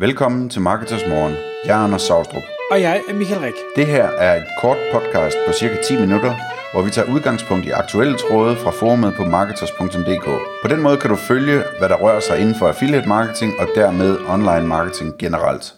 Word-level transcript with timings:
Velkommen 0.00 0.48
til 0.48 0.60
Marketers 0.60 1.06
Morgen. 1.08 1.34
Jeg 1.64 1.80
er 1.80 1.84
Anders 1.84 2.02
Saustrup. 2.02 2.42
Og 2.70 2.80
jeg 2.80 3.02
er 3.08 3.14
Michael 3.14 3.40
Rik. 3.40 3.54
Det 3.76 3.86
her 3.86 4.04
er 4.04 4.36
et 4.36 4.46
kort 4.60 4.76
podcast 4.92 5.36
på 5.46 5.52
cirka 5.52 5.76
10 5.82 6.00
minutter, 6.00 6.34
hvor 6.72 6.82
vi 6.82 6.90
tager 6.90 7.14
udgangspunkt 7.14 7.66
i 7.66 7.70
aktuelle 7.70 8.16
tråde 8.18 8.56
fra 8.56 8.70
forumet 8.70 9.14
på 9.14 9.24
marketers.dk. 9.24 10.24
På 10.62 10.68
den 10.68 10.82
måde 10.82 10.96
kan 10.96 11.10
du 11.10 11.16
følge, 11.16 11.62
hvad 11.78 11.88
der 11.88 11.96
rører 11.96 12.20
sig 12.20 12.40
inden 12.40 12.54
for 12.54 12.68
affiliate 12.68 13.08
marketing 13.08 13.52
og 13.58 13.68
dermed 13.74 14.18
online 14.28 14.66
marketing 14.66 15.18
generelt. 15.18 15.74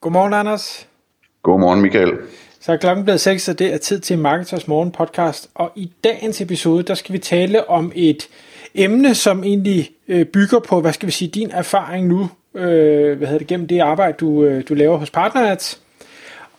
Godmorgen, 0.00 0.32
Anders. 0.32 0.86
Godmorgen, 1.42 1.80
Michael. 1.80 2.12
Så 2.60 2.72
er 2.72 2.76
klokken 2.76 3.04
blevet 3.04 3.20
6, 3.20 3.48
og 3.48 3.58
det 3.58 3.74
er 3.74 3.78
tid 3.78 4.00
til 4.00 4.18
Marketers 4.18 4.68
Morgen 4.68 4.90
podcast. 4.90 5.50
Og 5.54 5.72
i 5.76 5.92
dagens 6.04 6.40
episode, 6.40 6.82
der 6.82 6.94
skal 6.94 7.12
vi 7.12 7.18
tale 7.18 7.70
om 7.70 7.92
et 7.94 8.28
emne, 8.74 9.14
som 9.14 9.44
egentlig 9.44 9.90
øh, 10.08 10.26
bygger 10.26 10.58
på, 10.60 10.80
hvad 10.80 10.92
skal 10.92 11.06
vi 11.06 11.12
sige, 11.12 11.30
din 11.30 11.50
erfaring 11.50 12.06
nu, 12.06 12.30
øh, 12.54 13.18
hvad 13.18 13.26
hedder 13.26 13.38
det, 13.38 13.46
gennem 13.46 13.66
det 13.66 13.80
arbejde, 13.80 14.16
du, 14.20 14.44
øh, 14.44 14.64
du 14.68 14.74
laver 14.74 14.96
hos 14.96 15.10
PartnerAds. 15.10 15.80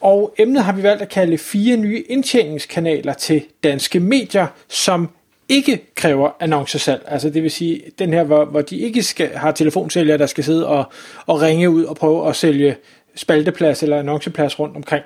Og 0.01 0.33
emnet 0.37 0.63
har 0.63 0.73
vi 0.73 0.83
valgt 0.83 1.01
at 1.01 1.09
kalde 1.09 1.37
fire 1.37 1.77
nye 1.77 2.03
indtjeningskanaler 2.09 3.13
til 3.13 3.43
danske 3.63 3.99
medier, 3.99 4.47
som 4.67 5.09
ikke 5.49 5.81
kræver 5.95 6.29
annoncesalg. 6.39 7.03
Altså 7.07 7.29
det 7.29 7.43
vil 7.43 7.51
sige, 7.51 7.81
den 7.99 8.13
her, 8.13 8.23
hvor, 8.23 8.45
hvor 8.45 8.61
de 8.61 8.77
ikke 8.77 9.03
skal, 9.03 9.29
har 9.29 9.51
telefonsælgere, 9.51 10.17
der 10.17 10.25
skal 10.25 10.43
sidde 10.43 10.67
og, 10.67 10.83
og 11.25 11.41
ringe 11.41 11.69
ud 11.69 11.83
og 11.83 11.95
prøve 11.95 12.29
at 12.29 12.35
sælge 12.35 12.75
spalteplads 13.15 13.83
eller 13.83 13.99
annonceplads 13.99 14.59
rundt 14.59 14.75
omkring. 14.75 15.03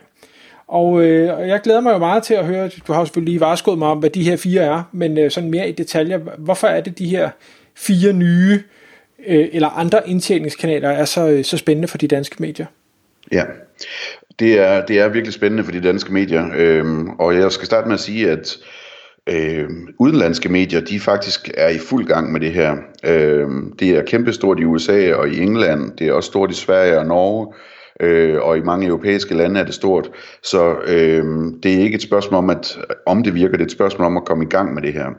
Og, 0.67 1.01
øh, 1.01 1.37
og 1.37 1.47
jeg 1.47 1.61
glæder 1.61 1.81
mig 1.81 1.93
jo 1.93 1.97
meget 1.97 2.23
til 2.23 2.33
at 2.33 2.45
høre, 2.45 2.69
du 2.87 2.93
har 2.93 2.99
jo 2.99 3.05
selvfølgelig 3.05 3.31
lige 3.31 3.41
vareskået 3.41 3.77
mig 3.77 3.87
om, 3.87 3.97
hvad 3.97 4.09
de 4.09 4.23
her 4.23 4.37
fire 4.37 4.61
er, 4.61 4.83
men 4.91 5.17
øh, 5.17 5.31
sådan 5.31 5.49
mere 5.49 5.69
i 5.69 5.71
detaljer, 5.71 6.17
hvorfor 6.17 6.67
er 6.67 6.81
det 6.81 6.99
de 6.99 7.09
her 7.09 7.29
fire 7.75 8.13
nye 8.13 8.53
øh, 8.53 8.76
øh, 9.27 9.47
eller 9.51 9.69
andre 9.69 10.09
indtjeningskanaler 10.09 10.89
er 10.89 11.05
så, 11.05 11.27
øh, 11.27 11.43
så 11.43 11.57
spændende 11.57 11.87
for 11.87 11.97
de 11.97 12.07
danske 12.07 12.35
medier? 12.39 12.65
Ja, 13.31 13.43
det 14.39 14.59
er, 14.59 14.85
det 14.85 14.99
er 14.99 15.07
virkelig 15.07 15.33
spændende 15.33 15.63
for 15.63 15.71
de 15.71 15.81
danske 15.81 16.13
medier, 16.13 16.49
øhm, 16.55 17.09
og 17.09 17.35
jeg 17.35 17.51
skal 17.51 17.65
starte 17.65 17.87
med 17.87 17.93
at 17.93 17.99
sige, 17.99 18.31
at 18.31 18.57
øh, 19.29 19.69
udenlandske 19.99 20.49
medier, 20.49 20.81
de 20.81 20.99
faktisk 20.99 21.51
er 21.57 21.69
i 21.69 21.77
fuld 21.77 22.05
gang 22.05 22.31
med 22.31 22.39
det 22.39 22.51
her. 22.51 22.75
Øh, 23.03 23.47
det 23.79 23.89
er 23.89 24.03
kæmpestort 24.03 24.59
i 24.59 24.65
USA 24.65 25.13
og 25.13 25.29
i 25.29 25.39
England, 25.39 25.97
det 25.97 26.07
er 26.07 26.13
også 26.13 26.27
stort 26.27 26.51
i 26.51 26.55
Sverige 26.55 26.99
og 26.99 27.05
Norge, 27.05 27.53
øh, 27.99 28.41
og 28.41 28.57
i 28.57 28.61
mange 28.61 28.87
europæiske 28.87 29.35
lande 29.35 29.59
er 29.59 29.65
det 29.65 29.73
stort. 29.73 30.09
Så 30.43 30.75
øh, 30.87 31.25
det 31.63 31.73
er 31.73 31.79
ikke 31.79 31.95
et 31.95 32.01
spørgsmål 32.01 32.37
om, 32.37 32.49
at 32.49 32.79
om 33.05 33.23
det 33.23 33.33
virker, 33.33 33.51
det 33.51 33.61
er 33.61 33.65
et 33.65 33.71
spørgsmål 33.71 34.05
om 34.05 34.17
at 34.17 34.25
komme 34.25 34.43
i 34.43 34.49
gang 34.49 34.73
med 34.73 34.81
det 34.81 34.93
her. 34.93 35.09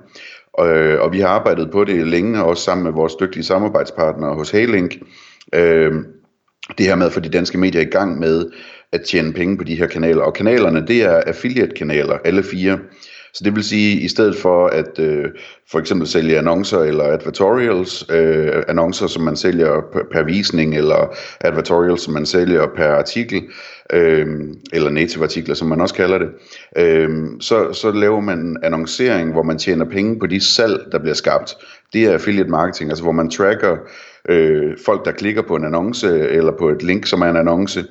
Øh, 0.67 1.01
og 1.01 1.12
vi 1.12 1.20
har 1.20 1.28
arbejdet 1.28 1.70
på 1.70 1.84
det 1.84 2.06
længe, 2.06 2.45
også 2.45 2.62
sammen 2.62 2.84
med 2.84 2.92
vores 2.92 3.14
dygtige 3.14 3.45
samarbejdspartnere 3.45 4.34
hos 4.34 4.51
Halink. 4.51 4.98
Øh, 5.55 5.92
det 6.78 6.87
her 6.87 6.95
med 6.95 7.06
at 7.06 7.12
få 7.12 7.20
de 7.20 7.28
danske 7.28 7.59
medier 7.59 7.81
i 7.81 7.84
gang 7.84 8.19
med 8.19 8.51
at 8.92 9.01
tjene 9.03 9.33
penge 9.33 9.59
på 9.59 9.64
de 9.64 9.75
her 9.75 9.86
kanaler. 9.86 10.23
Og 10.23 10.34
kanalerne, 10.34 10.86
det 10.86 11.03
er 11.03 11.23
affiliate-kanaler, 11.27 12.19
alle 12.25 12.42
fire. 12.42 12.79
Så 13.34 13.44
det 13.44 13.54
vil 13.54 13.64
sige, 13.64 14.00
i 14.00 14.08
stedet 14.08 14.36
for 14.36 14.66
at 14.66 14.98
øh, 14.98 15.24
for 15.70 15.78
eksempel 15.78 16.08
sælge 16.08 16.38
annoncer 16.38 16.78
eller 16.78 17.04
advertorials, 17.04 18.06
øh, 18.10 18.62
annoncer 18.68 19.06
som 19.06 19.22
man 19.22 19.36
sælger 19.36 19.80
per 20.12 20.22
visning, 20.22 20.76
eller 20.76 21.14
advertorials 21.40 22.02
som 22.02 22.14
man 22.14 22.26
sælger 22.26 22.66
per 22.76 22.88
artikel, 22.88 23.42
øh, 23.92 24.26
eller 24.72 24.90
native 24.90 25.24
artikler 25.24 25.54
som 25.54 25.68
man 25.68 25.80
også 25.80 25.94
kalder 25.94 26.18
det, 26.18 26.28
øh, 26.76 27.26
så, 27.40 27.72
så 27.72 27.90
laver 27.90 28.20
man 28.20 28.56
annoncering, 28.62 29.32
hvor 29.32 29.42
man 29.42 29.58
tjener 29.58 29.84
penge 29.84 30.18
på 30.18 30.26
de 30.26 30.40
salg, 30.40 30.80
der 30.92 30.98
bliver 30.98 31.14
skabt. 31.14 31.54
Det 31.92 32.04
er 32.04 32.12
affiliate 32.12 32.50
marketing, 32.50 32.90
altså 32.90 33.04
hvor 33.04 33.12
man 33.12 33.30
tracker 33.30 33.76
øh, 34.28 34.76
folk, 34.84 35.04
der 35.04 35.12
klikker 35.12 35.42
på 35.42 35.56
en 35.56 35.64
annonce 35.64 36.28
eller 36.28 36.52
på 36.58 36.68
et 36.68 36.82
link, 36.82 37.06
som 37.06 37.22
er 37.22 37.26
en 37.26 37.36
annonce, 37.36 37.84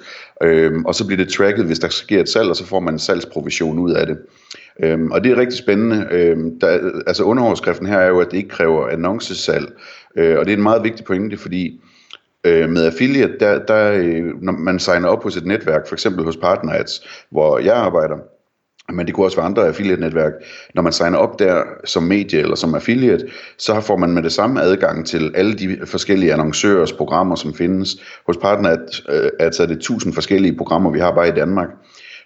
øh, 0.44 0.72
og 0.86 0.96
så 0.96 1.08
bliver 1.08 1.24
det 1.24 1.34
tracket, 1.34 1.66
hvis 1.66 1.80
der 1.80 1.90
sker 1.90 2.22
et 2.22 2.30
salg, 2.30 2.50
og 2.50 2.56
så 2.56 2.66
får 2.66 2.80
man 2.80 2.94
en 2.94 3.00
salgsprovision 3.00 3.80
ud 3.80 3.92
af 3.92 4.08
det. 4.08 4.18
Øhm, 4.84 5.12
og 5.12 5.24
det 5.24 5.32
er 5.32 5.38
rigtig 5.38 5.58
spændende. 5.58 6.08
Øhm, 6.12 6.60
der, 6.60 6.92
altså 7.08 7.24
underoverskriften 7.24 7.88
her 7.88 7.98
er 7.98 8.08
jo, 8.08 8.20
at 8.20 8.32
det 8.32 8.38
ikke 8.38 8.50
kræver 8.50 8.88
annoncesalg. 8.88 9.74
Øh, 10.16 10.40
og 10.40 10.46
det 10.46 10.52
er 10.52 10.58
en 10.58 10.64
meget 10.64 10.84
vigtig 10.84 11.06
pointe, 11.06 11.38
fordi 11.38 11.82
øh, 12.44 12.70
med 12.70 12.86
affiliate, 12.86 13.38
der, 13.40 13.66
der, 13.66 13.92
øh, 13.92 14.42
når 14.42 14.54
man 14.54 14.80
signer 14.80 15.08
op 15.08 15.24
hos 15.24 15.38
et 15.38 15.46
netværk, 15.46 15.88
for 15.88 15.96
eksempel 15.96 16.26
hos 16.26 16.38
PartnerAds, 16.38 17.26
hvor 17.30 17.60
jeg 17.60 17.76
arbejder, 17.76 18.18
men 18.94 19.06
det 19.06 19.16
kunne 19.16 19.26
også 19.26 19.38
være 19.38 19.46
andre 19.46 19.68
affiliate-netværk. 19.68 20.34
Når 20.76 20.82
man 20.82 20.94
signer 20.94 21.18
op 21.18 21.40
der 21.40 21.64
som 21.86 22.04
medie 22.04 22.40
eller 22.40 22.56
som 22.56 22.76
affiliate, 22.76 23.28
så 23.58 23.82
får 23.82 23.98
man 23.98 24.12
med 24.12 24.24
det 24.24 24.32
samme 24.32 24.62
adgang 24.62 25.06
til 25.06 25.32
alle 25.36 25.54
de 25.54 25.78
forskellige 25.86 26.34
annoncørers 26.34 26.94
programmer, 26.94 27.36
som 27.36 27.54
findes. 27.54 27.98
Hos 28.28 28.38
PartnerAds 28.38 29.04
øh, 29.10 29.30
er 29.40 29.66
det 29.66 29.72
1000 29.72 30.14
forskellige 30.14 30.58
programmer, 30.58 30.92
vi 30.92 31.00
har 31.00 31.12
bare 31.12 31.28
i 31.28 31.32
Danmark. 31.32 31.70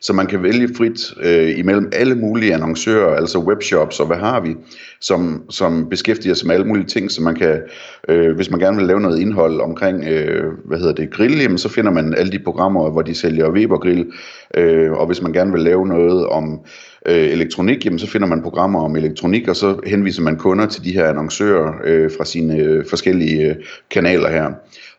Så 0.01 0.13
man 0.13 0.27
kan 0.27 0.43
vælge 0.43 0.69
frit 0.77 1.13
øh, 1.21 1.59
imellem 1.59 1.89
alle 1.93 2.15
mulige 2.15 2.53
annoncører, 2.53 3.15
altså 3.15 3.39
webshops 3.39 3.99
og 3.99 4.07
hvad 4.07 4.17
har 4.17 4.39
vi, 4.39 4.55
som, 5.01 5.43
som 5.49 5.89
beskæftiger 5.89 6.33
sig 6.33 6.47
med 6.47 6.55
alle 6.55 6.67
mulige 6.67 6.85
ting, 6.85 7.11
så 7.11 7.21
man 7.21 7.35
kan, 7.35 7.61
øh, 8.09 8.35
hvis 8.35 8.51
man 8.51 8.59
gerne 8.59 8.77
vil 8.77 8.85
lave 8.85 9.01
noget 9.01 9.19
indhold 9.19 9.61
omkring, 9.61 10.03
øh, 10.07 10.53
hvad 10.65 10.77
hedder 10.77 10.93
det, 10.93 11.11
grill, 11.11 11.41
jamen, 11.41 11.57
så 11.57 11.69
finder 11.69 11.91
man 11.91 12.13
alle 12.13 12.31
de 12.31 12.39
programmer, 12.39 12.89
hvor 12.91 13.01
de 13.01 13.15
sælger 13.15 13.51
Weber 13.51 13.77
Grill, 13.77 14.11
øh, 14.57 14.91
og 14.91 15.07
hvis 15.07 15.21
man 15.21 15.33
gerne 15.33 15.51
vil 15.51 15.61
lave 15.61 15.87
noget 15.87 16.27
om 16.27 16.59
øh, 17.05 17.29
elektronik, 17.29 17.85
jamen, 17.85 17.99
så 17.99 18.07
finder 18.07 18.27
man 18.27 18.41
programmer 18.41 18.81
om 18.81 18.95
elektronik, 18.95 19.47
og 19.47 19.55
så 19.55 19.79
henviser 19.85 20.21
man 20.21 20.37
kunder 20.37 20.65
til 20.65 20.83
de 20.83 20.91
her 20.91 21.09
annoncører 21.09 21.73
øh, 21.83 22.11
fra 22.17 22.25
sine 22.25 22.57
øh, 22.57 22.85
forskellige 22.89 23.49
øh, 23.49 23.55
kanaler 23.91 24.29
her. 24.29 24.51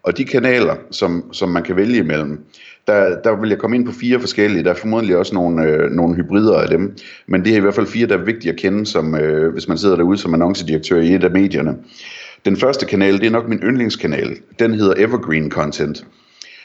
Og 0.03 0.19
de 0.19 0.25
kanaler, 0.25 0.77
som, 0.91 1.33
som 1.33 1.49
man 1.49 1.63
kan 1.63 1.77
vælge 1.77 1.99
imellem, 1.99 2.45
der, 2.87 3.21
der 3.25 3.41
vil 3.41 3.49
jeg 3.49 3.59
komme 3.59 3.77
ind 3.77 3.87
på 3.87 3.93
fire 3.93 4.21
forskellige. 4.21 4.65
Der 4.65 4.71
er 4.71 4.75
formodentlig 4.75 5.17
også 5.17 5.35
nogle, 5.35 5.63
øh, 5.63 5.91
nogle 5.91 6.15
hybrider 6.15 6.59
af 6.59 6.69
dem. 6.69 6.97
Men 7.27 7.45
det 7.45 7.53
er 7.53 7.57
i 7.57 7.61
hvert 7.61 7.75
fald 7.75 7.87
fire, 7.87 8.07
der 8.07 8.19
er 8.19 8.25
vigtige 8.25 8.53
at 8.53 8.59
kende, 8.59 8.87
som, 8.87 9.15
øh, 9.15 9.53
hvis 9.53 9.69
man 9.69 9.79
sidder 9.79 9.97
derude 9.97 10.19
som 10.19 10.35
annoncedirektør 10.35 11.01
i 11.01 11.15
et 11.15 11.25
af 11.25 11.31
medierne. 11.31 11.77
Den 12.45 12.57
første 12.57 12.87
kanal, 12.87 13.21
det 13.21 13.27
er 13.27 13.31
nok 13.31 13.49
min 13.49 13.59
yndlingskanal. 13.59 14.37
Den 14.59 14.75
hedder 14.75 14.95
Evergreen 14.97 15.51
Content. 15.51 16.07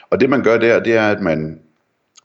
Og 0.09 0.19
det 0.19 0.29
man 0.29 0.43
gør 0.43 0.57
der, 0.57 0.83
det 0.83 0.93
er, 0.93 1.07
at 1.07 1.21
man, 1.21 1.59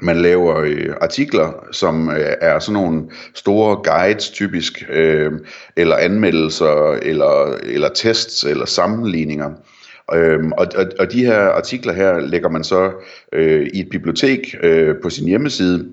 man 0.01 0.17
laver 0.17 0.59
øh, 0.59 0.95
artikler, 1.01 1.67
som 1.73 2.11
øh, 2.11 2.35
er 2.41 2.59
sådan 2.59 2.83
nogle 2.83 3.03
store 3.35 3.77
guides 3.77 4.31
typisk, 4.31 4.85
øh, 4.91 5.33
eller 5.77 5.97
anmeldelser, 5.97 6.99
eller, 7.03 7.57
eller 7.63 7.89
tests, 7.89 8.45
eller 8.45 8.67
sammenligninger. 8.67 9.51
Øhm, 10.15 10.53
og, 10.53 10.67
og, 10.77 10.87
og 10.99 11.13
de 11.13 11.25
her 11.25 11.39
artikler 11.39 11.93
her 11.93 12.21
lægger 12.21 12.49
man 12.49 12.65
så 12.65 12.93
øh, 13.33 13.67
i 13.75 13.81
et 13.81 13.89
bibliotek 13.91 14.55
øh, 14.63 14.95
på 15.03 15.11
sin 15.11 15.29
hjemmeside 15.29 15.89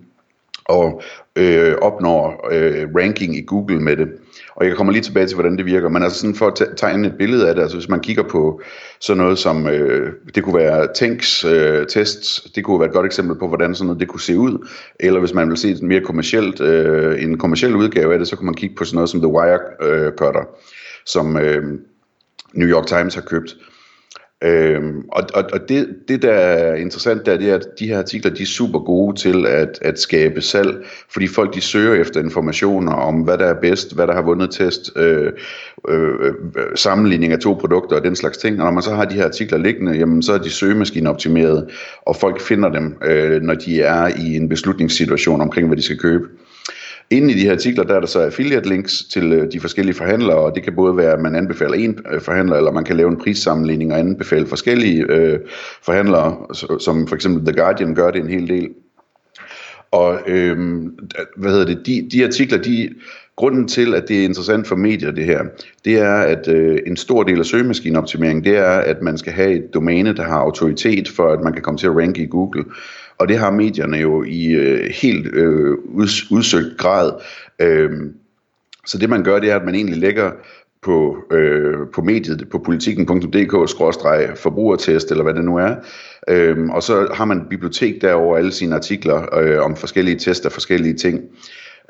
og 0.69 1.02
øh, 1.35 1.75
opnår 1.81 2.50
øh, 2.52 2.88
ranking 2.96 3.35
i 3.35 3.41
Google 3.41 3.80
med 3.80 3.97
det. 3.97 4.07
Og 4.56 4.66
jeg 4.66 4.75
kommer 4.75 4.94
lige 4.94 5.03
tilbage 5.03 5.28
til, 5.28 5.35
hvordan 5.35 5.57
det 5.57 5.66
virker, 5.66 5.90
men 5.90 6.03
altså 6.03 6.19
sådan 6.19 6.35
for 6.35 6.47
at 6.47 6.78
tegne 6.78 7.07
et 7.07 7.13
billede 7.18 7.50
af 7.50 7.56
det, 7.56 7.62
altså 7.62 7.78
hvis 7.78 7.90
man 7.90 8.00
kigger 8.00 8.24
på 8.24 8.62
sådan 9.00 9.18
noget 9.18 9.40
som, 9.40 9.68
øh, 9.68 10.13
det 10.35 10.44
kunne 10.44 10.56
være 10.56 10.88
Tanks 10.96 11.46
øh, 11.46 11.88
tests, 11.88 12.52
det 12.56 12.63
kunne 12.63 12.80
være 12.80 12.88
et 12.88 12.94
godt 12.94 13.06
eksempel 13.06 13.38
på, 13.38 13.47
hvordan 13.47 13.75
sådan 13.75 13.85
noget 13.85 14.00
det 14.00 14.07
kunne 14.07 14.22
se 14.22 14.38
ud, 14.38 14.68
eller 15.00 15.19
hvis 15.19 15.34
man 15.34 15.50
vil 15.50 15.57
se 15.57 15.69
et 15.69 15.81
mere 15.81 16.02
kommercielt, 16.02 16.62
øh, 16.62 17.24
en 17.24 17.38
kommersiel 17.38 17.75
udgave 17.75 18.13
af 18.13 18.19
det, 18.19 18.28
så 18.28 18.36
kan 18.36 18.46
man 18.46 18.56
kigge 18.56 18.75
på 18.75 18.86
sådan 18.86 18.96
noget 18.96 19.09
som 19.09 19.22
The 19.22 19.31
Wire 19.31 19.59
øh, 19.81 20.12
Cutter, 20.12 20.44
som 21.06 21.38
øh, 21.38 21.63
New 22.53 22.68
York 22.68 22.88
Times 22.88 23.16
har 23.16 23.22
købt. 23.22 23.56
Øhm, 24.44 25.03
og 25.11 25.23
og, 25.33 25.44
og 25.53 25.69
det, 25.69 25.88
det, 26.07 26.22
der 26.22 26.31
er 26.31 26.75
interessant, 26.75 27.25
der, 27.25 27.38
det 27.38 27.50
er, 27.50 27.55
at 27.55 27.66
de 27.79 27.88
her 27.88 27.97
artikler 27.97 28.31
de 28.31 28.41
er 28.41 28.47
super 28.47 28.79
gode 28.79 29.16
til 29.17 29.45
at, 29.47 29.79
at 29.81 30.00
skabe 30.00 30.41
salg, 30.41 30.85
fordi 31.09 31.27
folk 31.27 31.53
de 31.53 31.61
søger 31.61 32.01
efter 32.01 32.19
informationer 32.19 32.94
om, 32.94 33.16
hvad 33.16 33.38
der 33.38 33.45
er 33.45 33.61
bedst, 33.61 33.95
hvad 33.95 34.07
der 34.07 34.13
har 34.13 34.22
vundet 34.22 34.51
test, 34.51 34.91
øh, 34.95 35.31
øh, 35.89 36.33
sammenligning 36.75 37.33
af 37.33 37.39
to 37.39 37.53
produkter 37.53 37.95
og 37.95 38.03
den 38.03 38.16
slags 38.16 38.38
ting. 38.38 38.59
Og 38.59 38.66
når 38.66 38.72
man 38.72 38.83
så 38.83 38.95
har 38.95 39.05
de 39.05 39.16
her 39.16 39.25
artikler 39.25 39.57
liggende, 39.57 39.97
jamen, 39.97 40.22
så 40.22 40.33
er 40.33 40.38
de 40.38 40.50
søgemaskineoptimeret, 40.50 41.69
og 42.01 42.16
folk 42.16 42.41
finder 42.41 42.69
dem, 42.69 42.97
øh, 43.06 43.42
når 43.42 43.53
de 43.53 43.81
er 43.81 44.07
i 44.07 44.35
en 44.35 44.50
beslutningssituation 44.50 45.42
omkring, 45.42 45.68
hvad 45.68 45.77
de 45.77 45.81
skal 45.81 45.97
købe. 45.97 46.27
Inden 47.11 47.29
i 47.29 47.33
de 47.33 47.44
her 47.44 47.51
artikler, 47.51 47.83
der 47.83 47.95
er 47.95 48.00
der 48.00 48.07
så 48.07 48.19
affiliate 48.19 48.69
links 48.69 49.03
til 49.03 49.33
øh, 49.33 49.51
de 49.51 49.59
forskellige 49.59 49.95
forhandlere, 49.95 50.38
og 50.38 50.56
det 50.56 50.63
kan 50.63 50.75
både 50.75 50.97
være, 50.97 51.13
at 51.13 51.21
man 51.21 51.35
anbefaler 51.35 51.73
en 51.73 52.00
øh, 52.11 52.21
forhandler, 52.21 52.56
eller 52.56 52.71
man 52.71 52.83
kan 52.83 52.97
lave 52.97 53.09
en 53.09 53.17
prissammenligning 53.17 53.94
og 53.94 54.00
anbefale 54.00 54.47
forskellige 54.47 55.06
øh, 55.09 55.39
forhandlere, 55.83 56.38
som 56.79 57.07
for 57.07 57.15
eksempel 57.15 57.45
The 57.45 57.61
Guardian 57.61 57.95
gør 57.95 58.11
det 58.11 58.21
en 58.21 58.29
hel 58.29 58.47
del. 58.47 58.69
Og 59.91 60.19
øh, 60.27 60.57
hvad 61.38 61.51
hedder 61.51 61.65
det, 61.65 61.85
de, 61.85 62.09
de 62.11 62.25
artikler, 62.25 62.57
de, 62.57 62.89
grunden 63.39 63.67
til, 63.67 63.94
at 63.94 64.07
det 64.07 64.19
er 64.19 64.23
interessant 64.23 64.67
for 64.67 64.75
medier 64.75 65.11
det 65.11 65.25
her, 65.25 65.44
det 65.85 66.00
er, 66.00 66.15
at 66.15 66.47
øh, 66.47 66.79
en 66.88 66.97
stor 66.97 67.23
del 67.23 67.39
af 67.39 67.45
søgemaskineoptimering, 67.45 68.45
det 68.45 68.57
er, 68.57 68.71
at 68.71 69.01
man 69.01 69.17
skal 69.17 69.33
have 69.33 69.51
et 69.51 69.73
domæne, 69.73 70.13
der 70.13 70.23
har 70.23 70.39
autoritet, 70.39 71.09
for 71.09 71.33
at 71.33 71.39
man 71.44 71.53
kan 71.53 71.61
komme 71.61 71.77
til 71.77 71.88
at 71.88 71.95
ranke 71.95 72.23
i 72.23 72.27
Google. 72.27 72.63
Og 73.19 73.27
det 73.27 73.38
har 73.38 73.51
medierne 73.51 73.98
jo 73.98 74.24
i 74.24 74.45
øh, 74.45 74.89
helt 75.01 75.36
øh, 75.36 75.77
udsøgt 76.31 76.77
grad. 76.77 77.12
Øh, 77.62 77.92
så 78.86 78.98
det 78.98 79.10
man 79.10 79.24
gør, 79.24 79.39
det 79.39 79.51
er, 79.51 79.56
at 79.56 79.66
man 79.66 79.75
egentlig 79.75 79.98
lægger 79.98 80.31
på, 80.81 81.18
øh, 81.31 81.77
på 81.94 82.01
mediet, 82.01 82.48
på 82.51 82.60
politikken.dk-forbrugertest, 82.60 85.12
eller 85.12 85.24
hvad 85.24 85.33
det 85.33 85.45
nu 85.45 85.57
er. 85.57 85.75
Øhm, 86.30 86.69
og 86.69 86.83
så 86.83 87.07
har 87.13 87.25
man 87.25 87.38
et 87.38 87.50
bibliotek 87.50 88.01
derover 88.01 88.38
alle 88.38 88.51
sine 88.51 88.75
artikler 88.75 89.39
øh, 89.39 89.66
om 89.66 89.75
forskellige 89.75 90.19
tester, 90.19 90.50
forskellige 90.50 90.94
ting. 90.94 91.21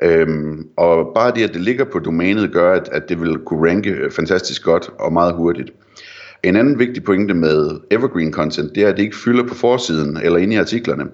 Øhm, 0.02 0.66
og 0.76 1.12
bare 1.14 1.32
det, 1.34 1.44
at 1.44 1.54
det 1.54 1.60
ligger 1.60 1.84
på 1.84 1.98
domænet, 1.98 2.52
gør, 2.52 2.72
at, 2.72 2.88
at 2.92 3.08
det 3.08 3.20
vil 3.20 3.38
kunne 3.38 3.70
ranke 3.70 4.10
fantastisk 4.10 4.64
godt 4.64 4.90
og 4.98 5.12
meget 5.12 5.34
hurtigt. 5.34 5.72
En 6.42 6.56
anden 6.56 6.78
vigtig 6.78 7.04
pointe 7.04 7.34
med 7.34 7.80
evergreen 7.90 8.32
content, 8.32 8.74
det 8.74 8.82
er, 8.82 8.88
at 8.88 8.96
det 8.96 9.02
ikke 9.02 9.16
fylder 9.16 9.46
på 9.46 9.54
forsiden 9.54 10.16
eller 10.16 10.38
inde 10.38 10.54
i 10.54 10.58
artiklerne. 10.58 11.04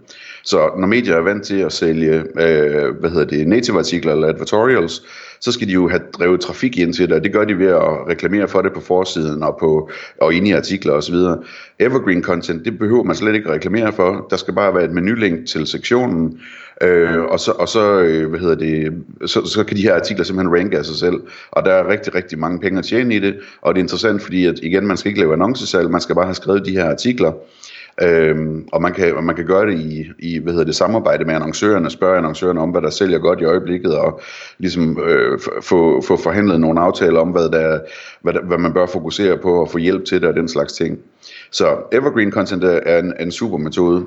Så 0.45 0.71
når 0.79 0.87
medier 0.87 1.17
er 1.17 1.21
vant 1.21 1.45
til 1.45 1.59
at 1.59 1.73
sælge, 1.73 2.15
øh, 2.15 2.95
hvad 3.01 3.11
hedder 3.11 3.25
det, 3.25 3.49
native 3.49 3.79
artikler 3.79 4.13
eller 4.13 4.29
advertorials, 4.29 5.03
så 5.41 5.53
skal 5.53 5.69
de 5.69 5.73
jo 5.73 5.89
have 5.89 6.03
drevet 6.19 6.41
trafik 6.41 6.79
ind 6.79 6.95
til 6.95 7.09
det, 7.09 7.17
og 7.17 7.25
det 7.25 7.33
gør 7.33 7.45
de 7.45 7.59
ved 7.59 7.67
at 7.67 8.09
reklamere 8.09 8.49
for 8.49 8.63
det 8.63 8.73
på 8.73 8.81
forsiden 8.81 9.43
og, 9.43 9.57
på, 9.61 9.91
og 10.21 10.35
inde 10.35 10.49
i 10.49 10.53
artikler 10.53 10.93
osv. 10.93 11.15
Evergreen 11.79 12.23
content, 12.23 12.65
det 12.65 12.79
behøver 12.79 13.03
man 13.03 13.17
slet 13.17 13.35
ikke 13.35 13.51
reklamere 13.51 13.93
for. 13.93 14.27
Der 14.31 14.37
skal 14.37 14.55
bare 14.55 14.75
være 14.75 14.85
et 14.85 14.93
menulink 14.93 15.47
til 15.47 15.67
sektionen, 15.67 16.41
øh, 16.83 17.23
og 17.23 17.41
så, 17.41 17.53
og 17.53 17.69
så, 17.69 18.01
øh, 18.01 18.31
hvad 18.31 18.41
hedder 18.41 18.55
det, 18.55 18.93
så, 19.27 19.47
så 19.47 19.65
kan 19.65 19.77
de 19.77 19.83
her 19.83 19.95
artikler 19.95 20.25
simpelthen 20.25 20.57
ranke 20.57 20.79
af 20.79 20.85
sig 20.85 20.97
selv. 20.97 21.21
Og 21.51 21.65
der 21.65 21.73
er 21.73 21.89
rigtig, 21.89 22.15
rigtig 22.15 22.39
mange 22.39 22.61
penge 22.61 22.79
at 22.79 22.85
tjene 22.85 23.15
i 23.15 23.19
det, 23.19 23.37
og 23.63 23.75
det 23.75 23.81
er 23.81 23.85
interessant, 23.85 24.23
fordi 24.23 24.47
at, 24.47 24.59
igen, 24.63 24.87
man 24.87 24.97
skal 24.97 25.09
ikke 25.09 25.21
lave 25.21 25.33
annoncesalg, 25.33 25.91
man 25.91 26.01
skal 26.01 26.15
bare 26.15 26.25
have 26.25 26.35
skrevet 26.35 26.67
de 26.67 26.71
her 26.71 26.91
artikler, 26.91 27.33
Øhm, 28.03 28.69
og 28.73 28.83
man 28.83 28.93
kan, 28.93 29.25
man 29.25 29.37
kan 29.37 29.47
gøre 29.47 29.67
det 29.67 29.79
i, 29.79 30.07
i 30.19 30.39
hvad 30.39 30.53
hedder 30.53 30.67
det, 30.67 30.75
samarbejde 30.75 31.25
med 31.25 31.35
annoncørerne, 31.35 31.91
spørge 31.91 32.17
annoncørerne 32.17 32.61
om, 32.61 32.71
hvad 32.71 32.83
der 32.83 32.91
sælger 32.91 33.19
godt 33.19 33.41
i 33.41 33.45
øjeblikket, 33.45 33.99
og 33.99 34.21
ligesom 34.59 34.99
øh, 35.07 35.39
få, 35.63 36.03
få 36.03 36.17
forhandlet 36.17 36.61
nogle 36.61 36.81
aftaler 36.81 37.21
om, 37.21 37.29
hvad, 37.29 37.49
der, 37.49 37.81
hvad, 38.23 38.33
der, 38.33 38.43
hvad 38.43 38.59
man 38.59 38.73
bør 38.73 38.87
fokusere 38.87 39.39
på, 39.39 39.61
og 39.61 39.71
få 39.71 39.79
hjælp 39.79 40.05
til 40.05 40.21
det 40.21 40.29
og 40.29 40.35
den 40.35 40.49
slags 40.49 40.73
ting. 40.73 40.99
Så 41.51 41.77
evergreen 41.93 42.33
content 42.33 42.65
er 42.65 42.99
en, 42.99 43.13
en 43.21 43.31
super 43.31 43.59
metode. 43.59 44.07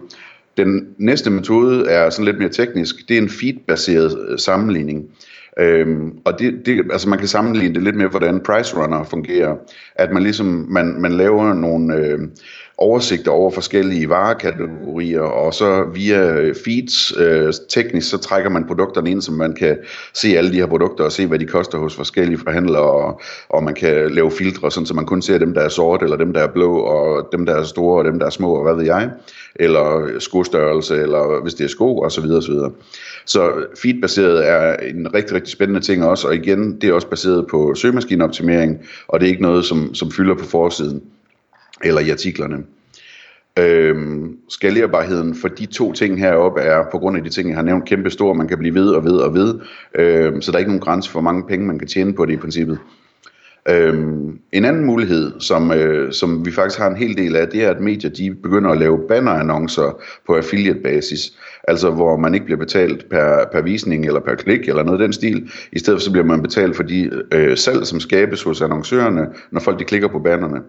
Den 0.58 0.88
næste 0.98 1.30
metode 1.30 1.90
er 1.90 2.10
sådan 2.10 2.26
lidt 2.26 2.40
mere 2.40 2.50
teknisk. 2.50 2.96
Det 3.08 3.18
er 3.18 3.22
en 3.22 3.30
feed-baseret 3.30 4.20
øh, 4.30 4.40
sammenligning. 4.40 5.06
Øhm, 5.60 6.18
og 6.26 6.40
det, 6.40 6.66
det, 6.66 6.86
altså 6.92 7.10
man 7.10 7.20
kan 7.20 7.28
sammenligne 7.28 7.76
det 7.76 7.84
lidt 7.84 7.96
med, 7.96 8.08
hvordan 8.08 8.40
Price 8.40 8.78
Runner 8.78 9.04
fungerer. 9.04 9.56
At 9.96 10.12
man 10.12 10.24
ligesom, 10.24 10.66
man, 10.70 11.02
man 11.02 11.12
laver 11.12 11.54
nogle, 11.54 11.96
øh, 11.96 12.20
oversigter 12.82 13.32
over 13.32 13.52
forskellige 13.52 14.10
varekategorier, 14.10 15.22
og 15.22 15.54
så 15.54 15.84
via 15.94 16.52
feeds 16.66 17.18
øh, 17.18 17.54
teknisk, 17.70 18.10
så 18.10 18.18
trækker 18.18 18.50
man 18.50 18.68
produkterne 18.68 19.12
ind, 19.12 19.22
så 19.22 19.32
man 19.32 19.54
kan 19.54 19.78
se 20.14 20.28
alle 20.28 20.52
de 20.52 20.56
her 20.56 20.66
produkter 20.66 21.04
og 21.04 21.12
se, 21.12 21.28
hvad 21.28 21.40
de 21.40 21.46
koster 21.46 21.78
hos 21.78 21.96
forskellige 21.96 22.38
forhandlere, 22.38 22.82
og, 22.82 23.22
og 23.50 23.64
man 23.64 23.74
kan 23.74 24.12
lave 24.12 24.32
filtre, 24.32 24.72
sådan, 24.72 24.86
så 24.86 24.94
man 24.94 25.06
kun 25.06 25.22
ser 25.22 25.38
dem, 25.38 25.54
der 25.54 25.62
er 25.62 25.70
sorte, 25.70 26.04
eller 26.04 26.18
dem, 26.18 26.34
der 26.34 26.40
er 26.40 26.48
blå, 26.48 26.78
og 26.78 27.28
dem, 27.32 27.46
der 27.46 27.56
er 27.56 27.64
store, 27.64 28.00
og 28.00 28.06
dem, 28.06 28.20
der 28.20 28.26
er 28.26 28.30
små, 28.30 28.54
og 28.54 28.64
hvad 28.64 28.76
ved 28.76 28.86
jeg, 28.86 29.10
eller 29.56 30.20
skostørrelse, 30.20 30.96
eller 31.02 31.42
hvis 31.42 31.54
det 31.54 31.64
er 31.64 31.70
sko, 31.70 31.98
og 31.98 32.12
så 32.12 32.22
videre, 32.22 32.38
og 32.38 32.44
så 32.44 32.52
videre. 32.52 32.72
Så 33.26 33.52
feedbaseret 33.82 34.50
er 34.50 34.76
en 34.76 35.14
rigtig, 35.14 35.36
rigtig 35.36 35.52
spændende 35.52 35.82
ting 35.82 36.06
også, 36.06 36.28
og 36.28 36.36
igen, 36.36 36.82
det 36.82 36.90
er 36.90 36.94
også 36.94 37.08
baseret 37.08 37.48
på 37.48 37.76
søgemaskineoptimering, 37.76 38.80
og 39.08 39.20
det 39.20 39.26
er 39.26 39.30
ikke 39.30 39.42
noget, 39.42 39.66
som, 39.66 39.94
som 39.94 40.12
fylder 40.12 40.36
på 40.36 40.46
forsiden 40.46 41.02
eller 41.84 42.02
i 42.02 42.10
artiklerne. 42.10 42.64
Øhm, 43.60 44.38
skalerbarheden 44.50 45.36
for 45.36 45.48
de 45.48 45.66
to 45.66 45.94
ting 45.94 46.20
heroppe 46.20 46.62
er 46.62 46.84
på 46.92 46.98
grund 46.98 47.18
af 47.18 47.24
de 47.24 47.30
ting, 47.30 47.50
jeg 47.50 47.58
har 47.58 47.64
nævnt, 47.64 47.86
kæmpe 47.86 48.10
stor. 48.10 48.34
Man 48.34 48.48
kan 48.48 48.58
blive 48.58 48.76
ved 48.76 48.90
og 48.90 49.04
ved 49.04 49.18
og 49.18 49.34
ved. 49.34 49.60
Øhm, 49.96 50.42
så 50.42 50.52
der 50.52 50.58
er 50.58 50.60
ikke 50.60 50.72
nogen 50.72 50.82
grænse 50.82 51.10
for, 51.10 51.22
hvor 51.22 51.32
mange 51.32 51.48
penge 51.48 51.66
man 51.66 51.80
kan 51.80 51.88
tjene 51.88 52.14
på 52.14 52.26
det 52.26 52.34
i 52.34 52.38
princippet. 52.38 52.80
Øhm, 53.70 54.40
en 54.52 54.66
anden 54.66 54.86
mulighed, 54.86 55.32
som, 55.40 55.72
øh, 55.72 56.14
som 56.14 56.46
vi 56.46 56.52
faktisk 56.52 56.80
har 56.80 56.90
en 56.90 56.96
hel 56.96 57.18
del 57.18 57.36
af, 57.36 57.48
det 57.48 57.64
er, 57.64 57.70
at 57.70 57.82
medier 57.82 58.12
de 58.12 58.36
begynder 58.44 58.70
at 58.70 58.78
lave 58.78 59.00
bannerannoncer 59.08 60.02
på 60.28 60.36
affiliate-basis. 60.36 61.38
Altså 61.68 61.92
hvor 61.92 62.18
man 62.18 62.34
ikke 62.34 62.46
bliver 62.46 62.60
betalt 62.60 63.10
per, 63.10 63.46
per 63.52 63.62
visning 63.62 64.06
eller 64.06 64.20
per 64.20 64.36
klik 64.36 64.70
eller 64.70 64.84
noget 64.84 65.02
af 65.02 65.08
den 65.08 65.14
stil. 65.14 65.52
I 65.72 65.80
stedet 65.80 66.00
for 66.00 66.04
så 66.04 66.12
bliver 66.12 66.26
man 66.26 66.42
betalt 66.42 66.76
for 66.76 66.84
de 66.84 67.12
øh, 67.34 67.58
salg, 67.58 67.88
som 67.88 68.00
skabes 68.00 68.44
hos 68.44 68.62
annoncørerne, 68.62 69.28
når 69.52 69.60
folk 69.60 69.80
de 69.80 69.84
klikker 69.84 70.08
på 70.08 70.20
bannerne. 70.20 70.60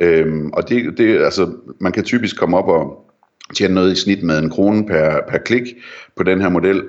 Øhm, 0.00 0.50
og 0.52 0.68
det, 0.68 0.98
det, 0.98 1.18
altså, 1.18 1.52
man 1.80 1.92
kan 1.92 2.04
typisk 2.04 2.38
komme 2.38 2.56
op 2.56 2.68
og 2.68 3.10
tjene 3.54 3.74
noget 3.74 3.92
i 3.92 4.00
snit 4.00 4.22
med 4.22 4.38
en 4.38 4.50
krone 4.50 4.86
per, 4.86 5.20
per 5.28 5.38
klik 5.38 5.64
på 6.16 6.22
den 6.22 6.40
her 6.40 6.48
model. 6.48 6.82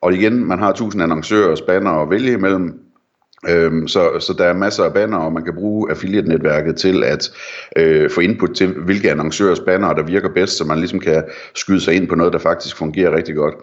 Og 0.00 0.14
igen, 0.14 0.44
man 0.44 0.58
har 0.58 0.70
1000 0.70 1.02
annoncører 1.02 1.50
og 1.50 1.58
spanner 1.58 1.90
at 1.90 2.10
vælge 2.10 2.32
imellem, 2.32 2.80
Øhm, 3.48 3.88
så, 3.88 4.18
så 4.20 4.34
der 4.38 4.44
er 4.44 4.54
masser 4.54 4.84
af 4.84 4.94
banner, 4.94 5.18
og 5.18 5.32
man 5.32 5.44
kan 5.44 5.54
bruge 5.54 5.90
affiliate-netværket 5.90 6.76
til 6.76 7.04
at 7.04 7.30
øh, 7.76 8.10
få 8.10 8.20
input 8.20 8.50
til, 8.54 8.66
hvilke 8.66 9.10
annoncørers 9.10 9.60
banner, 9.60 9.92
der 9.92 10.02
virker 10.02 10.28
bedst, 10.34 10.56
så 10.56 10.64
man 10.64 10.78
ligesom 10.78 11.00
kan 11.00 11.22
skyde 11.54 11.80
sig 11.80 11.94
ind 11.94 12.08
på 12.08 12.14
noget, 12.14 12.32
der 12.32 12.38
faktisk 12.38 12.76
fungerer 12.76 13.16
rigtig 13.16 13.34
godt. 13.34 13.54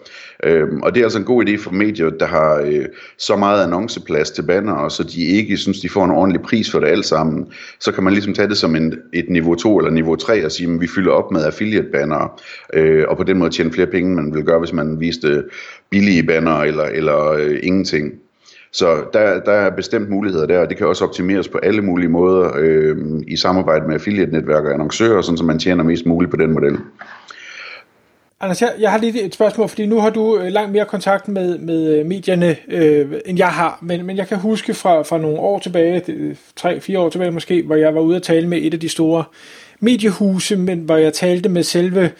Øhm, 0.44 0.82
og 0.82 0.94
det 0.94 1.00
er 1.00 1.04
altså 1.04 1.18
en 1.18 1.24
god 1.24 1.48
idé 1.48 1.56
for 1.56 1.70
medier, 1.70 2.10
der 2.10 2.26
har 2.26 2.62
øh, 2.66 2.84
så 3.18 3.36
meget 3.36 3.64
annonceplads 3.64 4.30
til 4.30 4.42
banner, 4.42 4.72
og 4.72 4.92
så 4.92 5.02
de 5.02 5.24
ikke 5.24 5.56
synes, 5.56 5.80
de 5.80 5.88
får 5.88 6.04
en 6.04 6.10
ordentlig 6.10 6.42
pris 6.42 6.70
for 6.70 6.80
det 6.80 6.86
alt 6.86 7.06
sammen. 7.06 7.46
Så 7.80 7.92
kan 7.92 8.04
man 8.04 8.12
ligesom 8.12 8.34
tage 8.34 8.48
det 8.48 8.56
som 8.56 8.76
en, 8.76 8.94
et 9.12 9.26
niveau 9.28 9.54
2 9.54 9.78
eller 9.78 9.90
niveau 9.90 10.16
3 10.16 10.44
og 10.44 10.52
sige, 10.52 10.74
at 10.74 10.80
vi 10.80 10.86
fylder 10.86 11.12
op 11.12 11.32
med 11.32 11.44
affiliate-banner, 11.44 12.40
øh, 12.74 13.04
og 13.08 13.16
på 13.16 13.22
den 13.22 13.38
måde 13.38 13.50
tjene 13.50 13.72
flere 13.72 13.86
penge, 13.86 14.14
man 14.14 14.34
vil 14.34 14.44
gøre, 14.44 14.58
hvis 14.58 14.72
man 14.72 15.00
viste 15.00 15.44
billige 15.90 16.22
banner 16.22 16.56
eller, 16.56 16.84
eller 16.84 17.30
øh, 17.30 17.58
ingenting. 17.62 18.12
Så 18.72 19.04
der, 19.12 19.40
der 19.40 19.52
er 19.52 19.70
bestemt 19.70 20.10
muligheder 20.10 20.46
der, 20.46 20.58
og 20.58 20.68
det 20.68 20.76
kan 20.76 20.86
også 20.86 21.04
optimeres 21.04 21.48
på 21.48 21.58
alle 21.58 21.82
mulige 21.82 22.08
måder 22.08 22.50
øh, 22.58 22.96
i 23.28 23.36
samarbejde 23.36 23.86
med 23.86 23.94
affiliate-netværk 23.94 24.64
og 24.64 24.72
annoncører, 24.72 25.22
sådan 25.22 25.38
så 25.38 25.44
man 25.44 25.58
tjener 25.58 25.84
mest 25.84 26.06
muligt 26.06 26.30
på 26.30 26.36
den 26.36 26.52
model. 26.52 26.78
Anders, 28.40 28.62
jeg, 28.62 28.72
jeg 28.78 28.90
har 28.90 28.98
lige 28.98 29.22
et 29.22 29.34
spørgsmål, 29.34 29.68
fordi 29.68 29.86
nu 29.86 30.00
har 30.00 30.10
du 30.10 30.38
øh, 30.38 30.46
langt 30.46 30.72
mere 30.72 30.84
kontakt 30.84 31.28
med, 31.28 31.58
med 31.58 31.98
øh, 31.98 32.06
medierne, 32.06 32.56
øh, 32.68 33.12
end 33.26 33.38
jeg 33.38 33.48
har, 33.48 33.78
men, 33.82 34.06
men 34.06 34.16
jeg 34.16 34.28
kan 34.28 34.38
huske 34.38 34.74
fra, 34.74 35.02
fra 35.02 35.18
nogle 35.18 35.38
år 35.38 35.58
tilbage, 35.58 36.36
tre-fire 36.56 36.98
år 36.98 37.08
tilbage 37.08 37.30
måske, 37.30 37.62
hvor 37.62 37.74
jeg 37.74 37.94
var 37.94 38.00
ude 38.00 38.16
at 38.16 38.22
tale 38.22 38.48
med 38.48 38.58
et 38.62 38.74
af 38.74 38.80
de 38.80 38.88
store 38.88 39.24
mediehuse, 39.80 40.56
men 40.56 40.78
hvor 40.78 40.96
jeg 40.96 41.12
talte 41.12 41.48
med 41.48 41.62
selve 41.62 42.10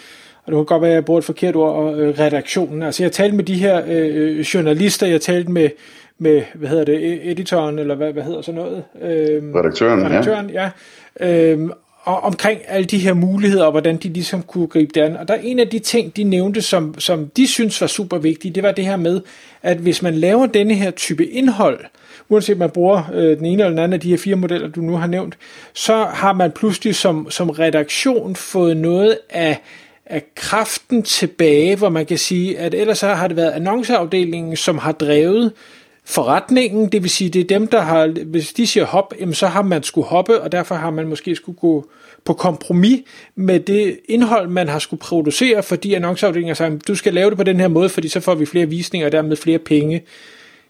og 0.45 0.53
det 0.53 0.59
kan 0.59 0.65
godt 0.65 0.83
være, 0.83 0.91
at 0.91 0.95
jeg 0.95 1.05
bruger 1.05 1.19
et 1.19 1.25
forkert 1.25 1.57
ord, 1.57 1.99
øh, 1.99 2.19
redaktionen. 2.19 2.83
Altså 2.83 3.03
jeg 3.03 3.13
talte 3.13 3.37
med 3.37 3.45
de 3.45 3.55
her 3.55 3.83
øh, 3.87 4.39
øh 4.39 4.41
journalister, 4.41 5.07
jeg 5.07 5.21
talte 5.21 5.51
med 5.51 5.69
med, 6.23 6.43
hvad 6.55 6.69
hedder 6.69 6.85
det, 6.85 6.99
e- 6.99 7.31
editoren, 7.31 7.79
eller 7.79 7.95
hvad, 7.95 8.13
hvad 8.13 8.23
hedder 8.23 8.43
sådan 8.43 8.61
noget? 8.61 8.85
Øhm, 9.03 9.55
redaktøren, 9.55 10.05
redaktøren, 10.05 10.51
ja. 10.51 10.71
ja. 11.21 11.53
Øhm, 11.53 11.71
og 12.05 12.21
omkring 12.21 12.61
alle 12.69 12.85
de 12.85 12.99
her 12.99 13.15
muligheder, 13.15 13.65
og 13.65 13.71
hvordan 13.71 13.97
de 13.97 14.09
ligesom 14.09 14.43
kunne 14.43 14.67
gribe 14.67 14.91
det 14.95 15.01
an. 15.01 15.17
Og 15.17 15.29
der 15.29 15.35
er 15.35 15.41
en 15.43 15.59
af 15.59 15.69
de 15.69 15.79
ting, 15.79 16.17
de 16.17 16.25
nævnte, 16.25 16.63
som, 16.63 17.01
som 17.01 17.29
de 17.37 17.47
synes 17.47 17.81
var 17.81 17.87
super 17.87 18.19
vigtige, 18.19 18.55
det 18.55 18.63
var 18.63 18.73
det 18.73 18.85
her 18.85 18.97
med, 18.97 19.21
at 19.63 19.77
hvis 19.77 20.03
man 20.03 20.15
laver 20.15 20.47
denne 20.47 20.75
her 20.75 20.91
type 20.91 21.27
indhold, 21.27 21.81
uanset 22.29 22.59
man 22.59 22.71
bruger 22.71 23.03
øh, 23.15 23.37
den 23.39 23.47
ene 23.47 23.63
eller 23.63 23.69
den 23.69 23.79
anden 23.79 23.93
af 23.93 24.01
de 24.01 24.11
her 24.11 24.17
fire 24.17 24.37
modeller, 24.37 24.69
du 24.69 24.81
nu 24.81 24.97
har 24.97 25.07
nævnt, 25.07 25.39
så 25.73 26.05
har 26.05 26.33
man 26.33 26.51
pludselig 26.51 26.95
som, 26.95 27.31
som 27.31 27.51
redaktion 27.51 28.37
fået 28.37 28.77
noget 28.77 29.19
af, 29.31 29.59
af 30.07 30.23
kraften 30.35 31.03
tilbage, 31.03 31.77
hvor 31.77 31.89
man 31.89 32.07
kan 32.07 32.19
sige, 32.19 32.59
at 32.59 32.75
ellers 32.75 32.99
så 32.99 33.09
har 33.09 33.29
det 33.29 33.37
været 33.37 33.51
annonceafdelingen, 33.51 34.57
som 34.57 34.79
har 34.79 34.93
drevet 34.93 35.53
forretningen, 36.05 36.89
det 36.89 37.03
vil 37.03 37.11
sige, 37.11 37.31
det 37.31 37.41
er 37.41 37.59
dem, 37.59 37.67
der 37.67 37.81
har, 37.81 38.25
hvis 38.25 38.53
de 38.53 38.67
siger 38.67 38.87
hop, 38.87 39.15
jamen, 39.21 39.35
så 39.35 39.47
har 39.47 39.63
man 39.63 39.83
skulle 39.83 40.07
hoppe, 40.07 40.41
og 40.41 40.53
derfor 40.53 40.75
har 40.75 40.91
man 40.91 41.09
måske 41.09 41.37
skulle 41.37 41.59
gå 41.59 41.87
på 42.25 42.33
kompromis 42.33 43.01
med 43.35 43.61
det 43.61 44.01
indhold, 44.09 44.49
man 44.49 44.69
har 44.69 44.79
skulle 44.79 45.01
producere, 45.01 45.63
fordi 45.63 45.95
annonceafdelingen 45.95 46.57
siger, 46.57 46.79
du 46.89 46.95
skal 46.95 47.15
lave 47.15 47.31
det 47.31 47.39
på 47.39 47.45
den 47.45 47.61
her 47.61 47.69
måde, 47.69 47.89
fordi 47.89 48.09
så 48.09 48.21
får 48.21 48.35
vi 48.35 48.47
flere 48.47 48.67
visninger, 48.67 49.07
og 49.07 49.13
dermed 49.13 49.37
flere 49.37 49.59
penge. 49.59 50.03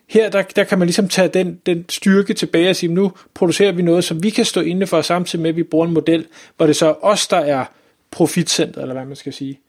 Her 0.06 0.30
der, 0.30 0.42
der 0.42 0.64
kan 0.64 0.78
man 0.78 0.86
ligesom 0.86 1.08
tage 1.08 1.28
den, 1.28 1.60
den 1.66 1.84
styrke 1.88 2.34
tilbage 2.34 2.70
og 2.70 2.76
sige, 2.76 2.94
nu 2.94 3.12
producerer 3.34 3.72
vi 3.72 3.82
noget, 3.82 4.04
som 4.04 4.22
vi 4.22 4.30
kan 4.30 4.44
stå 4.44 4.60
inde 4.60 4.86
for, 4.86 5.02
samtidig 5.02 5.42
med, 5.42 5.50
at 5.50 5.56
vi 5.56 5.62
bruger 5.62 5.86
en 5.86 5.94
model, 5.94 6.26
hvor 6.56 6.66
det 6.66 6.76
så 6.76 6.86
er 6.86 6.94
os, 7.04 7.26
der 7.26 7.36
er 7.36 7.64
profitcenter, 8.10 8.80
eller 8.80 8.94
hvad 8.94 9.04
man 9.04 9.16
skal 9.16 9.32
sige. 9.32 9.60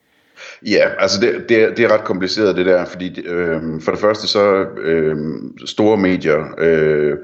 Ja, 0.66 0.90
altså 1.00 1.22
det, 1.22 1.50
det, 1.50 1.64
er, 1.64 1.74
det 1.74 1.86
er 1.86 1.94
ret 1.94 2.04
kompliceret 2.04 2.56
det 2.56 2.66
der, 2.66 2.86
fordi 2.86 3.26
øh, 3.26 3.62
for 3.82 3.92
det 3.92 4.00
første 4.00 4.28
så 4.28 4.66
øh, 4.84 5.18
store 5.66 5.98
medier 5.98 6.46
øh, 6.58 7.18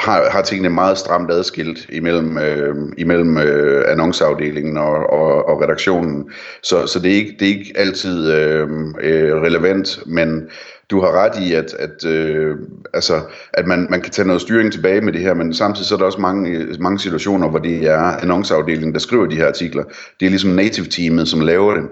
har, 0.00 0.30
har 0.30 0.42
tingene 0.42 0.70
meget 0.70 0.98
stramt 0.98 1.30
adskilt 1.30 1.86
imellem, 1.92 2.38
øh, 2.38 2.74
imellem 2.98 3.38
øh, 3.38 3.84
annonceafdelingen 3.88 4.76
og, 4.76 5.10
og, 5.12 5.48
og 5.48 5.62
redaktionen, 5.62 6.30
så, 6.62 6.86
så 6.86 7.00
det, 7.00 7.12
er 7.12 7.16
ikke, 7.16 7.36
det 7.38 7.48
er 7.48 7.58
ikke 7.58 7.72
altid 7.76 8.32
øh, 8.32 8.68
øh, 9.00 9.34
relevant, 9.42 9.98
men 10.06 10.48
du 10.90 11.00
har 11.00 11.12
ret 11.12 11.42
i, 11.42 11.54
at, 11.54 11.74
at, 11.78 12.04
øh, 12.04 12.56
altså, 12.94 13.20
at 13.52 13.66
man, 13.66 13.86
man 13.90 14.00
kan 14.00 14.12
tage 14.12 14.26
noget 14.26 14.42
styring 14.42 14.72
tilbage 14.72 15.00
med 15.00 15.12
det 15.12 15.20
her, 15.20 15.34
men 15.34 15.54
samtidig 15.54 15.86
så 15.86 15.94
er 15.94 15.98
der 15.98 16.06
også 16.06 16.20
mange, 16.20 16.66
mange 16.80 16.98
situationer, 16.98 17.48
hvor 17.48 17.58
det 17.58 17.86
er 17.86 17.98
annonceafdelingen, 17.98 18.92
der 18.92 18.98
skriver 18.98 19.26
de 19.26 19.36
her 19.36 19.46
artikler. 19.46 19.84
Det 20.20 20.26
er 20.26 20.30
ligesom 20.30 20.50
native-teamet, 20.50 21.28
som 21.28 21.40
laver 21.40 21.74
det. 21.74 21.84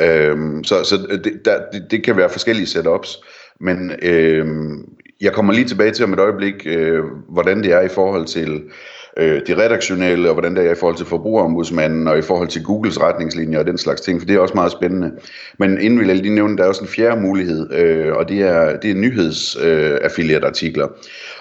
Øhm, 0.00 0.64
så 0.64 0.84
så 0.84 0.96
det, 1.24 1.40
der, 1.44 1.60
det, 1.72 1.90
det 1.90 2.04
kan 2.04 2.16
være 2.16 2.30
forskellige 2.30 2.66
setups, 2.66 3.18
men 3.60 3.92
øhm, 4.02 4.84
jeg 5.20 5.32
kommer 5.32 5.52
lige 5.52 5.68
tilbage 5.68 5.90
til 5.90 6.04
om 6.04 6.12
et 6.12 6.18
øjeblik, 6.20 6.66
øh, 6.66 7.04
hvordan 7.28 7.62
det 7.62 7.72
er 7.72 7.80
i 7.80 7.88
forhold 7.88 8.26
til 8.26 8.62
øh, 9.16 9.40
de 9.46 9.64
redaktionelle, 9.64 10.28
og 10.28 10.34
hvordan 10.34 10.56
det 10.56 10.66
er 10.66 10.72
i 10.72 10.74
forhold 10.74 10.96
til 10.96 11.06
forbrugerombudsmanden, 11.06 12.08
og 12.08 12.18
i 12.18 12.22
forhold 12.22 12.48
til 12.48 12.62
Googles 12.62 13.00
retningslinjer 13.00 13.58
og 13.58 13.66
den 13.66 13.78
slags 13.78 14.00
ting, 14.00 14.20
for 14.20 14.26
det 14.26 14.36
er 14.36 14.40
også 14.40 14.54
meget 14.54 14.72
spændende. 14.72 15.12
Men 15.58 15.80
inden 15.80 16.00
vi 16.00 16.04
lige 16.04 16.34
nævne, 16.34 16.56
der 16.56 16.64
er 16.64 16.68
også 16.68 16.82
en 16.82 16.88
fjerde 16.88 17.20
mulighed, 17.20 17.72
øh, 17.72 18.12
og 18.12 18.28
det 18.28 18.40
er, 18.40 18.76
det 18.76 18.90
er 18.90 18.94
nyhedsaffiliate-artikler. 18.94 20.88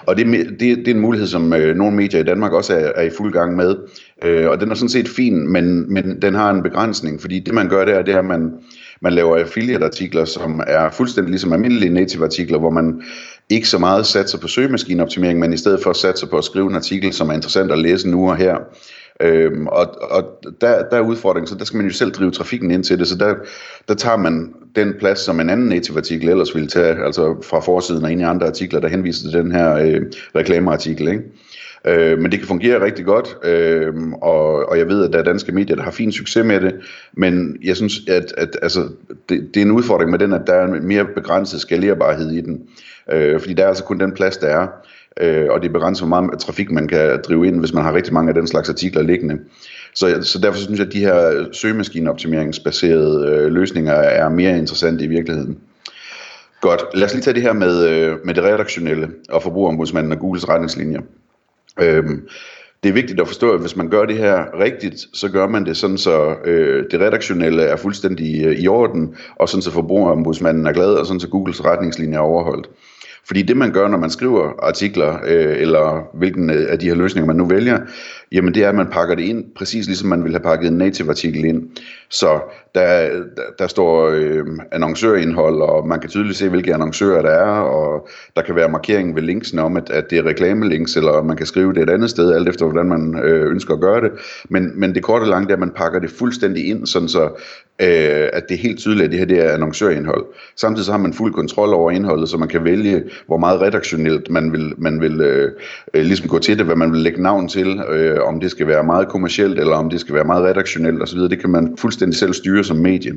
og 0.06 0.18
det, 0.18 0.26
det, 0.50 0.60
det 0.60 0.88
er 0.88 0.94
en 0.94 1.00
mulighed, 1.00 1.28
som 1.28 1.54
øh, 1.54 1.76
nogle 1.76 1.96
medier 1.96 2.22
i 2.22 2.24
Danmark 2.24 2.54
også 2.54 2.74
er, 2.74 2.92
er 2.96 3.02
i 3.02 3.10
fuld 3.18 3.34
gang 3.34 3.56
med, 3.56 3.76
øh, 4.24 4.50
og 4.50 4.62
den 4.62 4.72
er 4.72 4.76
sådan 4.76 4.90
set 4.90 5.10
fin, 5.10 5.48
men, 5.52 5.94
men 5.94 6.22
den 6.22 6.36
har 6.36 6.52
en 6.52 6.64
begrænsning, 6.64 7.22
fordi 7.22 7.40
det 7.40 7.54
man 7.54 7.70
gør 7.70 7.86
der, 7.86 8.02
det 8.02 8.14
er, 8.14 8.20
at 8.20 8.26
man, 8.26 8.52
man 9.02 9.14
laver 9.14 9.38
affiliate-artikler, 9.38 10.26
som 10.26 10.62
er 10.68 10.90
fuldstændig 10.90 11.30
ligesom 11.30 11.54
almindelige 11.54 11.94
native-artikler, 11.94 12.60
hvor 12.60 12.70
man 12.70 13.02
ikke 13.54 13.68
så 13.68 13.78
meget 13.78 14.06
satser 14.06 14.38
på 14.38 14.48
søgemaskineoptimering, 14.48 15.40
men 15.40 15.54
i 15.54 15.58
stedet 15.58 15.84
for 15.84 15.94
satser 15.94 16.28
på 16.28 16.38
at 16.38 16.44
skrive 16.44 16.70
en 16.70 16.76
artikel, 16.76 17.14
som 17.14 17.30
er 17.30 17.34
interessant 17.34 17.72
at 17.72 17.80
læse 17.80 18.10
nu 18.10 18.30
og 18.30 18.38
her. 18.38 18.56
Øhm, 19.22 19.68
og 19.68 20.02
og 20.02 20.24
der, 20.62 20.90
der 20.90 20.98
er 20.98 21.02
udfordringen, 21.02 21.48
så 21.48 21.56
der 21.56 21.66
skal 21.66 21.78
man 21.78 21.86
jo 21.86 21.94
selv 21.94 22.12
drive 22.12 22.32
trafikken 22.32 22.72
ind 22.72 22.84
til 22.84 23.00
det, 23.00 23.08
så 23.08 23.16
der, 23.16 23.36
der 23.88 23.94
tager 23.94 24.18
man 24.18 24.54
den 24.76 24.94
plads, 25.00 25.20
som 25.20 25.40
en 25.40 25.50
anden 25.50 25.68
native 25.68 25.98
artikel 25.98 26.30
ellers 26.30 26.56
ville 26.56 26.68
tage, 26.68 27.06
altså 27.06 27.36
fra 27.50 27.60
forsiden 27.60 28.06
og 28.06 28.12
ind 28.12 28.22
i 28.22 28.24
andre 28.24 28.48
artikler, 28.48 28.80
der 28.80 28.88
henviser 28.88 29.30
til 29.30 29.40
den 29.40 29.52
her 29.52 29.74
øh, 29.76 30.02
reklameartikel. 30.36 31.08
Ikke? 31.08 31.24
Øh, 31.88 32.20
men 32.20 32.32
det 32.32 32.40
kan 32.40 32.48
fungere 32.48 32.86
rigtig 32.86 33.06
godt, 33.06 33.38
øh, 33.44 33.94
og, 34.22 34.70
og 34.70 34.78
jeg 34.78 34.88
ved, 34.88 35.06
at 35.06 35.14
der 35.14 35.20
er 35.20 35.24
danske 35.24 35.52
medier, 35.52 35.76
der 35.76 35.84
har 35.84 35.92
fin 35.92 36.12
succes 36.12 36.46
med 36.46 36.60
det, 36.60 36.76
men 37.14 37.58
jeg 37.64 37.76
synes, 37.76 37.94
at, 38.08 38.34
at 38.38 38.58
altså, 38.62 38.90
det, 39.30 39.50
det 39.54 39.58
er 39.58 39.66
en 39.66 39.72
udfordring 39.72 40.12
med 40.12 40.20
den, 40.20 40.34
at 40.34 40.42
der 40.48 40.54
er 40.54 40.68
en 40.68 40.88
mere 40.88 41.06
begrænset 41.06 41.62
skalerbarhed 41.62 42.32
i 42.32 42.42
den. 42.42 42.62
Øh, 43.12 43.40
fordi 43.40 43.54
der 43.54 43.64
er 43.64 43.68
altså 43.68 43.84
kun 43.84 44.00
den 44.00 44.12
plads, 44.12 44.38
der 44.38 44.48
er, 44.48 44.68
øh, 45.22 45.48
og 45.50 45.62
det 45.62 45.68
er 45.68 45.74
begrænset, 45.74 46.08
hvor 46.08 46.22
meget 46.22 46.40
trafik 46.40 46.72
man 46.72 46.88
kan 46.88 47.22
drive 47.28 47.48
ind, 47.48 47.60
hvis 47.60 47.74
man 47.74 47.84
har 47.84 47.94
rigtig 47.94 48.14
mange 48.14 48.30
af 48.30 48.36
den 48.36 48.48
slags 48.48 48.70
artikler 48.70 49.02
liggende. 49.02 49.40
Så, 49.96 50.22
så 50.22 50.40
derfor 50.40 50.58
synes 50.58 50.80
jeg, 50.80 50.88
at 50.88 50.94
de 50.94 51.00
her 51.00 51.46
søgemaskineoptimeringsbaserede 51.52 53.28
øh, 53.28 53.52
løsninger 53.52 53.94
er 53.94 54.30
mere 54.30 54.58
interessante 54.58 55.04
i 55.04 55.08
virkeligheden. 55.08 55.58
Godt, 56.62 56.84
lad 56.94 57.06
os 57.06 57.14
lige 57.14 57.24
tage 57.24 57.34
det 57.34 57.42
her 57.42 57.54
med, 57.54 57.88
øh, 57.90 58.18
med 58.26 58.34
det 58.34 58.44
redaktionelle 58.44 59.10
og 59.30 59.44
forbrugerombudsmanden 59.44 60.12
og 60.12 60.20
Googles 60.20 60.50
retningslinjer. 60.50 61.02
Øhm, 61.82 62.28
det 62.84 62.90
er 62.90 62.94
vigtigt 62.94 63.22
at 63.22 63.28
forstå, 63.28 63.54
at 63.54 63.60
hvis 63.60 63.76
man 63.76 63.90
gør 63.90 64.06
det 64.06 64.18
her 64.18 64.60
rigtigt, 64.60 65.08
så 65.14 65.30
gør 65.30 65.48
man 65.48 65.66
det 65.66 65.78
sådan, 65.78 65.98
så 65.98 66.36
øh, 66.46 66.86
det 66.92 67.00
redaktionelle 67.00 67.64
er 67.64 67.76
fuldstændig 67.76 68.46
øh, 68.46 68.56
i 68.60 68.68
orden, 68.68 69.16
og 69.36 69.50
sådan 69.50 69.62
så 69.62 69.72
forbrugerombudsmanden 69.72 70.68
er 70.68 70.74
glad, 70.74 70.94
og 70.94 71.06
sådan 71.06 71.20
så 71.20 71.28
Googles 71.28 71.66
retningslinjer 71.66 72.18
er 72.18 72.24
overholdt. 72.24 72.70
Fordi 73.28 73.42
det 73.42 73.58
man 73.58 73.72
gør, 73.72 73.88
når 73.88 73.98
man 73.98 74.10
skriver 74.10 74.52
artikler, 74.64 75.20
øh, 75.26 75.62
eller 75.62 76.10
hvilken 76.14 76.50
øh, 76.50 76.66
af 76.70 76.80
de 76.80 76.88
her 76.88 76.96
løsninger 76.96 77.28
man 77.28 77.36
nu 77.36 77.46
vælger, 77.46 77.80
jamen 78.34 78.54
det 78.54 78.64
er, 78.64 78.70
at 78.70 78.76
man 78.76 78.88
pakker 78.88 79.16
det 79.16 79.24
ind, 79.24 79.44
præcis 79.56 79.86
ligesom 79.86 80.10
man 80.10 80.24
ville 80.24 80.38
have 80.38 80.44
pakket 80.44 80.68
en 80.68 80.78
native 80.78 81.10
artikel 81.10 81.46
ind. 81.46 81.62
Så 82.10 82.40
der, 82.76 83.10
der, 83.10 83.44
der 83.60 83.68
står 83.68 84.10
øh, 84.10 84.46
annoncørindhold, 84.72 85.62
og 85.62 85.88
man 85.88 86.00
kan 86.00 86.10
tydeligt 86.10 86.38
se, 86.38 86.50
hvilke 86.50 86.74
annoncører 86.74 87.22
der 87.22 87.30
er, 87.30 87.60
og 87.62 88.08
der 88.36 88.42
kan 88.42 88.56
være 88.56 88.70
markering 88.70 89.16
ved 89.16 89.22
linksene 89.22 89.62
om, 89.62 89.78
at, 89.78 89.90
at 89.90 90.10
det 90.10 90.18
er 90.18 90.26
reklamelinks, 90.26 90.96
eller 90.96 91.24
man 91.24 91.38
kan 91.38 91.46
skrive 91.46 91.74
det 91.74 91.84
et 91.84 91.90
andet 91.90 92.10
sted, 92.10 92.34
alt 92.34 92.50
efter 92.50 92.66
hvordan 92.66 92.86
man 92.86 93.20
øh, 93.24 93.52
ønsker 93.52 93.74
at 93.74 93.82
gøre 93.82 94.02
det. 94.02 94.12
Men, 94.50 94.80
men 94.80 94.96
det 94.96 95.04
korte 95.04 95.24
og 95.24 95.28
lange 95.28 95.50
er, 95.50 95.54
at 95.54 95.60
man 95.60 95.72
pakker 95.76 96.00
det 96.00 96.10
fuldstændig 96.10 96.70
ind, 96.70 96.88
sådan 96.88 97.10
så 97.10 97.30
øh, 97.82 98.30
at 98.34 98.44
det 98.50 98.56
er 98.56 98.62
helt 98.62 98.80
tydeligt, 98.80 99.06
at 99.06 99.12
det 99.12 99.20
her 99.20 99.26
det 99.26 99.46
er 99.46 99.54
annoncørindhold. 99.54 100.26
Samtidig 100.56 100.86
så 100.86 100.92
har 100.92 101.00
man 101.00 101.14
fuld 101.14 101.34
kontrol 101.34 101.74
over 101.74 101.92
indholdet, 101.92 102.30
så 102.30 102.38
man 102.38 102.48
kan 102.48 102.64
vælge, 102.64 103.04
hvor 103.28 103.38
meget 103.38 103.62
redaktionelt 103.62 104.30
man 104.30 104.52
vil, 104.52 104.74
man 104.78 105.02
vil 105.02 105.22
øh, 105.22 105.52
øh, 105.94 106.06
ligesom 106.06 106.28
gå 106.30 106.40
til 106.40 106.58
det, 106.58 106.66
hvad 106.66 106.76
man 106.76 106.92
vil 106.92 107.00
lægge 107.00 107.22
navn 107.22 107.48
til, 107.48 107.80
øh, 107.90 108.20
om 108.24 108.40
det 108.40 108.52
skal 108.52 108.68
være 108.68 108.84
meget 108.84 109.08
kommercielt, 109.08 109.60
eller 109.60 109.76
om 109.76 109.90
det 109.90 110.00
skal 110.00 110.16
være 110.16 110.24
meget 110.24 110.44
redaktionelt 110.44 111.02
osv. 111.02 111.20
Det 111.20 111.40
kan 111.40 111.50
man 111.50 111.78
fuldstændig 111.78 112.20
selv 112.20 112.34
styre 112.34 112.64
som 112.64 112.78
medie. 112.78 113.14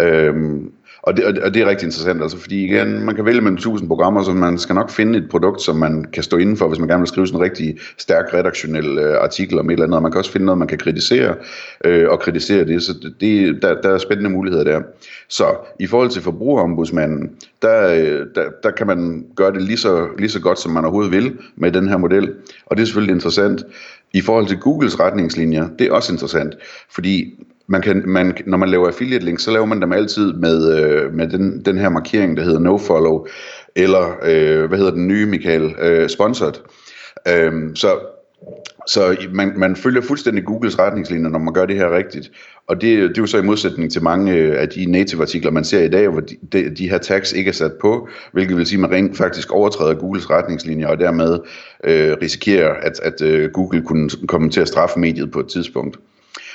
Øhm, 0.00 0.72
og 1.06 1.16
det, 1.16 1.24
og 1.24 1.54
det 1.54 1.62
er 1.62 1.66
rigtig 1.66 1.86
interessant, 1.86 2.22
altså, 2.22 2.38
fordi 2.38 2.64
igen, 2.64 3.04
man 3.04 3.14
kan 3.14 3.24
vælge 3.24 3.40
mellem 3.40 3.56
1000 3.56 3.88
programmer, 3.88 4.22
så 4.22 4.32
man 4.32 4.58
skal 4.58 4.74
nok 4.74 4.90
finde 4.90 5.18
et 5.18 5.28
produkt, 5.30 5.62
som 5.62 5.76
man 5.76 6.04
kan 6.12 6.22
stå 6.22 6.36
inden 6.36 6.56
for, 6.56 6.68
hvis 6.68 6.78
man 6.78 6.88
gerne 6.88 7.00
vil 7.00 7.08
skrive 7.08 7.26
sådan 7.26 7.40
en 7.40 7.44
rigtig 7.44 7.78
stærk 7.98 8.34
redaktionel 8.34 8.98
øh, 8.98 9.16
artikel 9.20 9.58
om 9.58 9.70
et 9.70 9.72
eller 9.72 9.84
andet, 9.84 9.96
og 9.96 10.02
man 10.02 10.12
kan 10.12 10.18
også 10.18 10.32
finde 10.32 10.46
noget, 10.46 10.58
man 10.58 10.68
kan 10.68 10.78
kritisere, 10.78 11.34
øh, 11.84 12.08
og 12.08 12.20
kritisere 12.20 12.64
det, 12.64 12.82
så 12.82 13.10
det, 13.20 13.62
der, 13.62 13.80
der 13.80 13.90
er 13.90 13.98
spændende 13.98 14.30
muligheder 14.30 14.64
der. 14.64 14.80
Så 15.28 15.44
i 15.80 15.86
forhold 15.86 16.10
til 16.10 16.22
forbrugerombudsmanden, 16.22 17.30
der, 17.62 17.88
øh, 17.88 18.26
der, 18.34 18.44
der 18.62 18.70
kan 18.70 18.86
man 18.86 19.26
gøre 19.36 19.52
det 19.52 19.62
lige 19.62 19.76
så, 19.78 20.08
lige 20.18 20.30
så 20.30 20.40
godt, 20.40 20.58
som 20.58 20.72
man 20.72 20.84
overhovedet 20.84 21.12
vil 21.12 21.38
med 21.56 21.72
den 21.72 21.88
her 21.88 21.96
model, 21.96 22.32
og 22.66 22.76
det 22.76 22.82
er 22.82 22.86
selvfølgelig 22.86 23.14
interessant. 23.14 23.64
I 24.16 24.20
forhold 24.20 24.46
til 24.46 24.58
Googles 24.58 25.00
retningslinjer, 25.00 25.68
det 25.78 25.86
er 25.86 25.92
også 25.92 26.12
interessant, 26.12 26.54
fordi 26.94 27.34
man 27.66 27.82
kan, 27.82 28.02
man, 28.06 28.36
når 28.46 28.58
man 28.58 28.68
laver 28.68 28.86
affiliate 28.86 29.24
links, 29.24 29.42
så 29.42 29.50
laver 29.50 29.66
man 29.66 29.82
dem 29.82 29.92
altid 29.92 30.32
med, 30.32 30.78
øh, 30.78 31.14
med 31.14 31.28
den, 31.28 31.64
den 31.64 31.78
her 31.78 31.88
markering, 31.88 32.36
der 32.36 32.42
hedder 32.42 32.58
nofollow, 32.58 33.26
eller 33.76 34.16
øh, 34.22 34.68
hvad 34.68 34.78
hedder 34.78 34.92
den 34.92 35.08
nye, 35.08 35.26
Michael, 35.26 35.74
øh, 35.80 36.08
sponsored. 36.08 36.54
Øh, 37.28 37.52
så 37.74 37.98
så 38.86 39.16
man, 39.32 39.52
man 39.56 39.76
følger 39.76 40.00
fuldstændig 40.00 40.44
Googles 40.44 40.78
retningslinjer, 40.78 41.28
når 41.28 41.38
man 41.38 41.54
gør 41.54 41.66
det 41.66 41.76
her 41.76 41.96
rigtigt. 41.96 42.32
Og 42.66 42.80
det, 42.80 43.08
det 43.08 43.18
er 43.18 43.22
jo 43.22 43.26
så 43.26 43.38
i 43.38 43.42
modsætning 43.42 43.92
til 43.92 44.02
mange 44.02 44.32
øh, 44.32 44.60
af 44.60 44.68
de 44.68 44.86
native 44.86 45.22
artikler, 45.22 45.50
man 45.50 45.64
ser 45.64 45.82
i 45.82 45.88
dag, 45.88 46.08
hvor 46.08 46.20
de, 46.20 46.36
de, 46.52 46.74
de 46.74 46.90
her 46.90 46.98
tags 46.98 47.32
ikke 47.32 47.48
er 47.48 47.52
sat 47.52 47.72
på, 47.80 48.08
hvilket 48.32 48.56
vil 48.56 48.66
sige, 48.66 48.76
at 48.76 48.80
man 48.80 48.90
rent 48.90 49.16
faktisk 49.16 49.52
overtræder 49.52 49.94
Googles 49.94 50.30
retningslinjer, 50.30 50.88
og 50.88 50.98
dermed 50.98 51.38
øh, 51.84 52.16
risikerer, 52.22 52.74
at, 52.74 53.00
at 53.00 53.22
øh, 53.22 53.50
Google 53.50 53.82
kunne 53.82 54.10
komme 54.28 54.50
til 54.50 54.60
at 54.60 54.68
straffe 54.68 54.98
mediet 54.98 55.30
på 55.30 55.40
et 55.40 55.48
tidspunkt. 55.48 55.98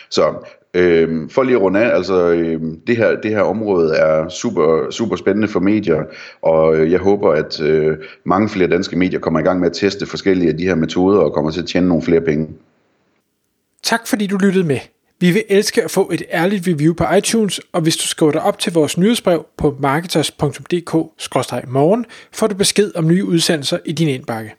Så 0.10 0.34
Øhm, 0.74 1.30
for 1.30 1.44
lige 1.44 1.56
at 1.56 1.62
runde 1.62 1.80
af, 1.80 1.96
altså 1.96 2.30
øhm, 2.30 2.80
det, 2.88 2.98
her, 2.98 3.22
det 3.22 3.32
her 3.32 3.42
område 3.42 3.96
er 3.96 4.30
super, 4.30 4.92
super 4.92 5.16
spændende 5.16 5.48
for 5.48 5.60
medier, 5.60 6.04
og 6.42 6.76
øh, 6.76 6.92
jeg 6.92 7.00
håber, 7.00 7.32
at 7.32 7.62
øh, 7.62 7.98
mange 8.24 8.50
flere 8.50 8.70
danske 8.70 8.96
medier 8.96 9.20
kommer 9.20 9.40
i 9.40 9.44
gang 9.44 9.60
med 9.60 9.70
at 9.70 9.76
teste 9.76 10.06
forskellige 10.06 10.50
af 10.50 10.58
de 10.58 10.64
her 10.64 10.76
metoder 10.76 11.20
og 11.20 11.34
kommer 11.34 11.52
til 11.52 11.62
at 11.62 11.68
tjene 11.68 11.88
nogle 11.88 12.04
flere 12.04 12.22
penge. 12.22 12.48
Tak 13.84 14.08
fordi 14.08 14.28
du 14.28 14.38
lyttede 14.38 14.64
med. 14.64 14.80
Vi 15.20 15.32
vil 15.32 15.44
elske 15.50 15.84
at 15.84 15.92
få 15.92 16.12
et 16.14 16.24
ærligt 16.32 16.68
review 16.68 16.94
på 16.94 17.04
iTunes, 17.18 17.62
og 17.72 17.82
hvis 17.82 17.98
du 17.98 18.08
skriver 18.08 18.32
dig 18.32 18.42
op 18.42 18.60
til 18.60 18.74
vores 18.74 18.98
nyhedsbrev 18.98 19.46
på 19.58 19.76
marketers.dk-morgen, 19.80 22.06
får 22.32 22.48
du 22.48 22.56
besked 22.56 22.92
om 22.96 23.08
nye 23.08 23.26
udsendelser 23.26 23.78
i 23.86 23.92
din 23.92 24.08
indbakke. 24.08 24.56